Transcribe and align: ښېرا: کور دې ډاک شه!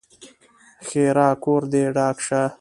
ښېرا: 0.87 1.29
کور 1.43 1.61
دې 1.71 1.83
ډاک 1.95 2.17
شه! 2.27 2.41